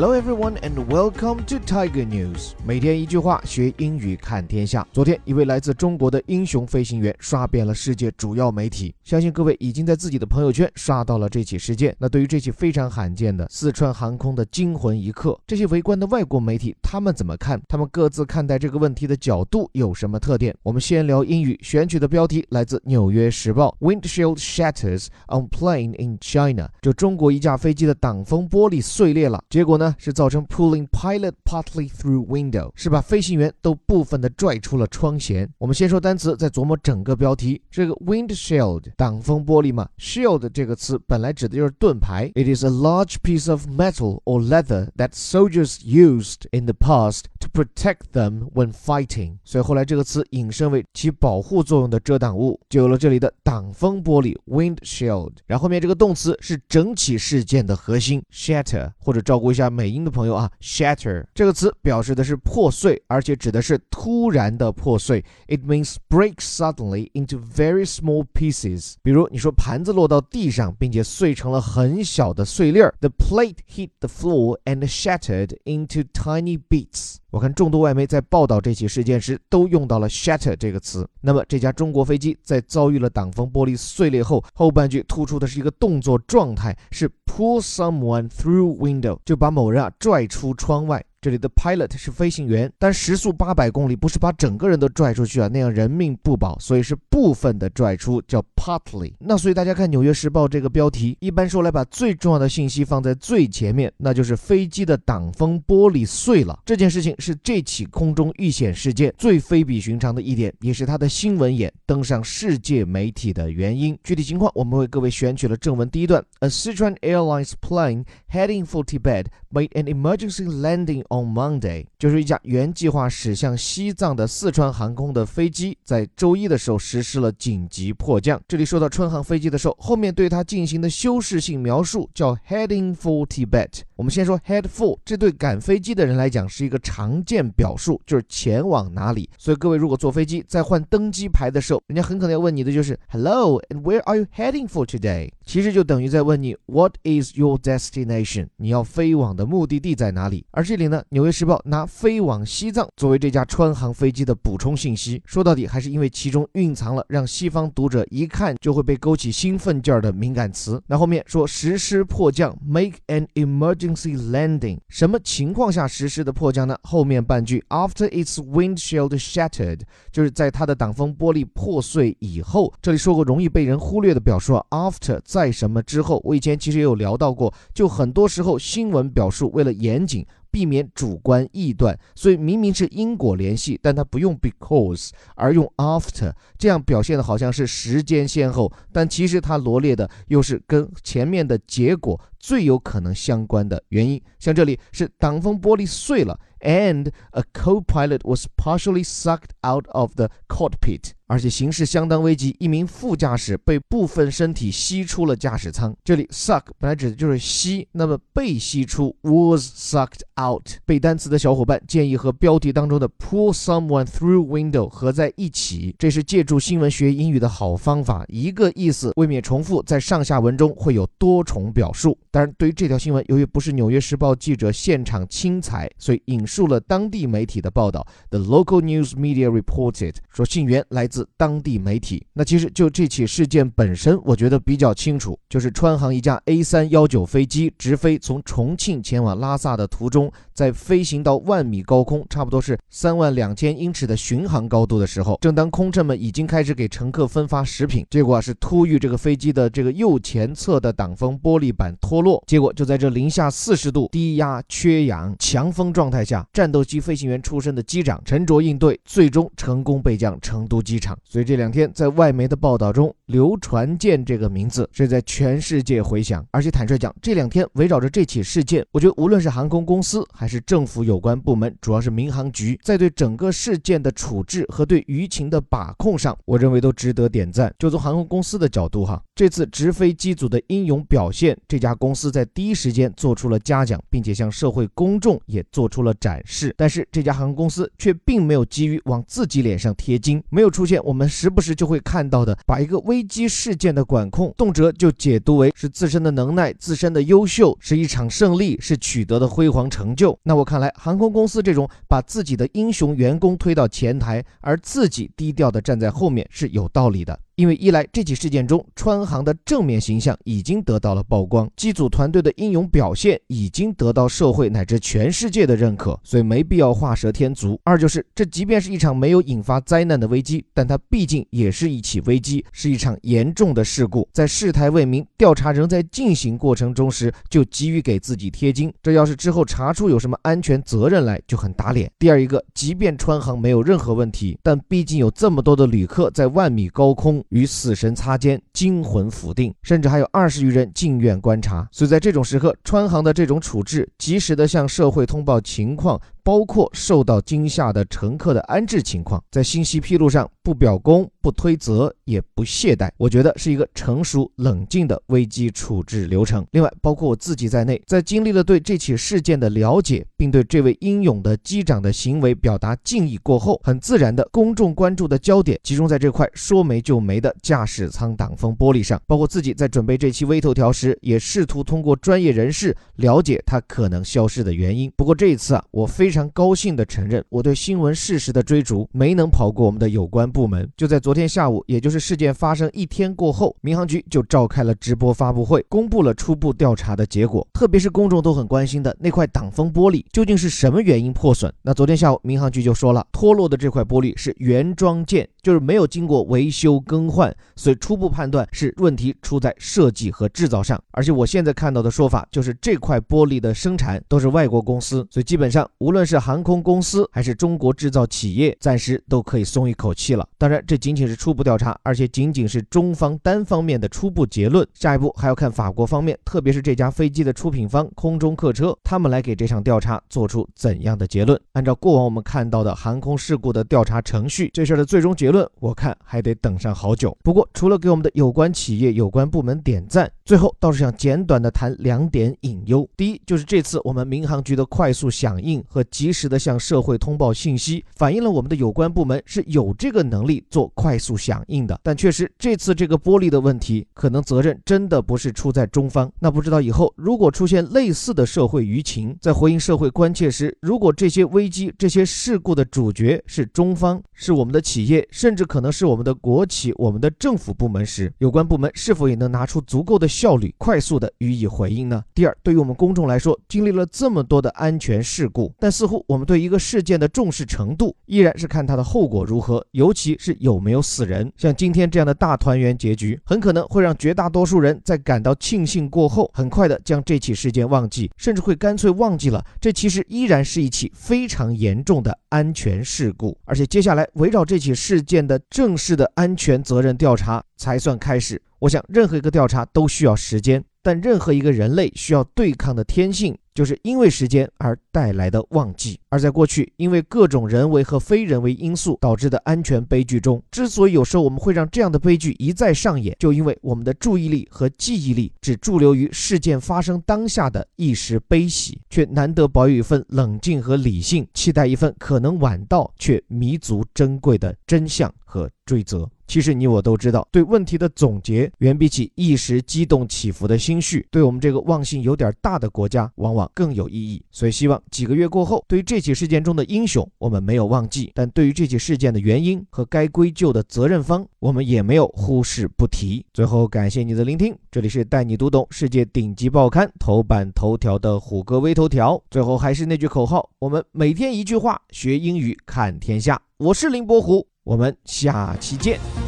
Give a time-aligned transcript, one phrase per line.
[0.00, 2.52] Hello everyone and welcome to Tiger News。
[2.64, 4.86] 每天一句话，学英语看天下。
[4.92, 11.96] 昨天，一位来自中国的英雄飞行员刷遍了世界主要媒体，相信各位已经在自己的朋友圈刷到了这起事件。
[11.98, 17.60] 那对于这起非常罕见的四川航空的惊魂一刻，这些围观的外国媒体他们怎么看？
[17.66, 20.54] 他们各自看待这个问题的角度有什么特点？
[20.62, 26.70] 我们先聊英语，选取的标题来自《纽约时报》：Windshield shatters on plane in China。
[26.82, 29.76] 就中国一架飞机的挡风玻璃碎裂了，结果。
[29.76, 35.48] 呢是造成 pulling pilot partly through window，是把飞行员都部分的拽出了窗舷。
[35.58, 37.62] 我们先说单词，再琢磨整个标题。
[37.70, 42.30] 这个 windshield 挡风玻璃嘛，shield 这个词本来指的就是盾牌。
[42.34, 47.48] It is a large piece of metal or leather that soldiers used in the past to
[47.48, 49.36] protect them when fighting。
[49.44, 55.32] 所以后来这个词引申为起保护作用的遮挡物，就有了这里的挡风玻璃 windshield。
[55.46, 59.68] 然后后面这个动词是整起事件的核心 shatter，或者照顾一下。
[59.78, 65.24] 美音的朋友啊，shatter 这个词表示的是破碎，而且指的是突然的破碎。
[65.46, 68.94] It means break suddenly into very small pieces。
[69.04, 72.92] 比如你说盘子落到地上，并且碎成了很小的碎粒儿。
[73.00, 77.18] The plate hit the floor and shattered into tiny bits。
[77.30, 81.06] 我看众多外媒在报道这起事件时，都用到了 shatter 这个词。
[81.20, 91.04] 那么这架中国飞机在遭遇了挡风玻璃碎裂后，后半句突出的是一个动作状态，是 pull someone through window，就把某人啊拽出窗外。
[91.20, 99.12] 这里的 pilot 是飞行员，但时速八百公里不是把整个人都拽出去啊，那样人命不保，所以是部分的拽出，叫 partly。
[99.18, 106.56] 那所以大家看《纽约时报》这个标题，一般说来把最重要的信息放在最前面，那就是飞机的挡风玻璃碎了。
[106.64, 113.98] 这件事情是这起空中遇险事件最非比寻常的一点，也是它的新闻眼登上世界媒体的原因。
[114.04, 121.02] 具体情况，我们为各位选取了正文第一段：A Sichuan Airlines plane heading for Tibet made an emergency landing。
[121.10, 128.38] On Monday，就是一架原计划驶向西藏的四川航空的飞机，在周一的时候实施了紧急迫降。
[128.46, 133.80] 这里说到春航飞机的时候，后面对它进行的修饰性描述叫 heading for Tibet。
[133.96, 139.30] 我们先说 head for，这对赶飞机的人来讲是一个常见表述，就是前往哪里。
[139.38, 145.30] 所以各位如果坐飞机在换登机牌的时候，人家很可能要问你的就是 Hello，and where are you heading for today？
[145.44, 148.48] 其实就等于在问你 What is your destination？
[148.56, 150.44] 你要飞往的目的地在哪里？
[150.50, 160.82] 而这里呢，《纽约时报》拿飞往西藏作为这架川航飞机的补充信息，说到底还是因为其中蕴藏了让西方读者一看就会被勾起兴奋劲儿的敏感词。
[160.86, 164.18] 那后面说实施迫降，make an emergency。
[164.18, 166.76] landing 什么情况下实施的迫降呢？
[166.82, 172.72] 后面半句 after its windshield shattered 就是在它的挡风玻璃破碎以后。
[172.82, 176.20] 这里说过容易被人忽略的表述 after 在什么之后？
[176.24, 180.26] 我以前其实也有聊到过，就很多时候新闻表述为了严谨。
[180.50, 194.20] 避免主观臆断，所以明明是因果联系，但它不用 because 而用 after，这样表现的好像是时间先后，但其实它罗列的又是跟前面的结果最有可能相关的原因。
[194.38, 201.17] 像这里是挡风玻璃碎了，and a co-pilot was partially sucked out of the cockpit。
[201.28, 205.94] 而且形势相当危急，一名副驾驶被部分身体吸出了驾驶舱。
[206.02, 210.66] 这里 suck 本来指的就是吸，那么被吸出 was sucked out。
[210.86, 218.24] 背单词的小伙伴建议和标题当中的 pull someone through window 合在一起，这是借助新闻学英语的好方法。
[218.28, 222.16] 一个意思未免重复，在上下文中会有多重表述。
[222.30, 228.06] 当然，对于这条新闻，由于不是《纽约时报》记者现场亲采，所以引述了当地媒体的报道。
[228.30, 231.17] The local news media reported 说信源来自。
[231.36, 261.16] 当地媒体，那其实就这起事件本身，我觉得比较清楚，就是川航一架 A 三幺九飞机直飞从重庆前往拉萨的途中，在飞行到万米高空，差不多是三万两千英尺的巡航高度的时候，正当空乘们已经开始给乘客分发食品，结果啊是突遇这个飞机的这个右前侧的挡风玻璃板脱落，结果就在这零下四十度、低压、缺氧、强风状态下，战斗机飞行员出身的机长沉着应对，最终成功备降成都机场。
[261.22, 266.44] 所以这两天在外媒的报道中，刘传健这个名字是在全世界回响。
[266.50, 277.72] 而且坦率讲，这两天围绕着这起事件，我觉得无论是航空公司还是政府有关部门，主要是民航局，在对整个事件的处置和对舆情的把控上，我认为都值得点赞。
[277.78, 286.74] 就从航空公司的角度哈，这次直飞机组的英勇表现，这家公司在第一时间做出了嘉奖，并且向社会公众也做出了展示。
[286.76, 291.02] 但是这家航空公司却并没有急于往自己脸上贴金，没有出现。
[291.04, 300.37] 我们时不时就会看到的，把一个危机事件的管控，动辄就解读为是自身的能耐、自身的优秀，是一场胜利，是取得的辉煌成就。
[300.42, 307.38] 那我看来，航空公司这种把自己的英雄员工推到前台，而自己低调的站在后面，是有道理的。
[307.58, 317.76] 因为一来这起事件中川航的正面形象已经得到了曝光，机组团队的英勇表现已经得到社会乃至全世界的认可，所以没必要画蛇添足。
[317.82, 324.28] 二就是这即便是一场没有引发灾难的危机，但它毕竟也是一起危机，是一场严重的事故。
[324.32, 332.08] 在事态未明、调查仍在进行过程中时，就急于给自己贴金，这要是之后查出有什么安全责任来，就很打脸。
[332.20, 337.44] 第二一个，即便川航没有任何问题，但毕竟有这么多的旅客在万米高空。
[337.50, 341.88] 与死神擦肩，惊魂甫定，甚至还有二十余人进院观察。
[341.90, 346.20] 所以在这种时刻，川航的这种处置，及时的向社会通报情况。
[346.48, 356.66] 包括受到惊吓的乘客的安置情况，在信息披露上不表功、不推责、也不懈怠，我觉得是一个成熟冷静的危机处置流程。
[356.70, 369.20] 另外，包括我自己在内，在经历了对这起事件的了解，并对这位英勇的机长的行为表达敬意过后，很自然的，公众关注的焦点集中在这块说没就没的驾驶舱挡风玻璃上。
[369.26, 375.12] 包括自己在准备这期微头条时，也试图通过专业人士了解它可能消失的原因。
[375.14, 376.37] 不过这一次啊，我非常。
[376.38, 380.88] 非常高兴地承认，我对新闻事实的追逐没能跑过我们的有关部门。
[380.96, 387.66] 就在昨天下午，也就是事件发生一天过后，民航局就召开了直播发布会，公布了初步调查的结果。
[387.72, 391.74] 特别是公众都很关心的那块挡风玻璃究竟是什么原因破损？
[391.82, 395.48] 那昨天下午，民航局就说了，脱落的这块玻璃是原装件。
[395.60, 400.98] 就是没有经过维修更换，所以初步判断是问题出在设计和制造上。
[401.10, 410.46] 而且我现在看到的说法就是这块玻璃的生产都是外国公司，所以基本上无论是航空公司还是中国制造企业，暂时都可以松一口气了。
[410.58, 414.86] 当然，这仅仅是初步调查，而且仅仅是中方单方面的初步结论。
[414.92, 421.58] 下一步还要看法国方面，特别是这家飞机的出品方空中客车，他们来给这场调查做出怎样的结论。
[421.72, 425.68] 按照过往我们看到的航空事故的调查程序，这事儿的最终结论。
[425.80, 427.34] 我看还得等上好久。
[427.42, 433.08] 不过，除了给我们的有关企业、有关部门点赞，最后倒是想简短的谈两点隐忧。
[433.16, 441.98] 第一，就是这次我们民航局的快速响应和及时的向社会通报信息，反映了我们的有关部门是有这个能力做快速响应的。
[442.02, 446.30] 但确实，这次这个玻璃的问题，可能责任真的不是出在中方。
[446.38, 462.22] 那不知道以后如果出现类似的社会舆情，在回应社会关切时，如果这些危机、这些事故的主角是中方，是我们的企业，甚至可能是我们的国企、我们的政府部门时，有关部门是否也能拿出足够的效率，快速的予以回应呢？
[462.34, 471.52] 第二，对于我们公众来说，经历了这么多的安全事故，但似乎我们对一个事件的重视程度，依然是看它的后果如何，尤其是有没有死人。
[471.56, 483.58] 像今天这样的大团圆结局，很可能会让绝大多数人在感到庆幸过后，很快的将这起事件忘记，甚至会干脆忘记了这其实依然是一起非常严重的安全事故。
[483.64, 485.48] 而且接下来围绕这起事件。
[485.48, 488.60] 的正式的安全责任调查才算开始。
[488.80, 490.84] 我想，任何一个调查都需要时间。
[491.00, 496.18] 但任何一个人类需要对抗的天性，就是因为时间而带来的忘记。
[496.30, 516.28] 而在过去，因为各种人为和非人为因素导致的安全悲剧中，之所以有时候我们会让这样的悲剧一再上演，就因为我们的注意力和记忆力只驻留于事件发生当下的一时悲喜，却难得保有一份冷静和理性，期待一份可能晚到却弥足珍贵的真相和追责。
[516.46, 524.42] 其实你我都知道，对问题的总结远比起一时激动起伏的心绪，对我们这个忘性有点大的国家往往更有意义。
[524.50, 533.44] 所以，希望几个月过后，对于这起事件中的英雄，我们没有忘记；但对于这起事件的原因和该归咎的责任方，我们也没有忽视不提。
[533.52, 539.42] 最后，感谢你的聆听，这里是带你读懂世界顶级报刊头版头条的虎哥微头条。
[539.50, 543.60] 最后还是那句口号：我们每天一句话，学英语看天下。
[543.78, 544.66] 我是林伯虎。
[544.84, 546.47] 我们下期见。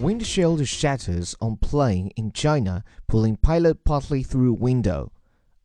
[0.00, 5.12] Windshield shatters on plane in China, pulling pilot partly through window.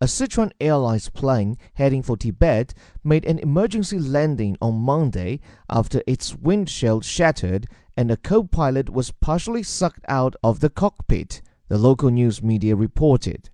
[0.02, 5.40] A Sichuan Airlines plane heading for Tibet made an emergency landing on Monday
[5.70, 11.42] after its windshield shattered and a co pilot was partially sucked out of the cockpit,
[11.70, 13.50] the local news media reported.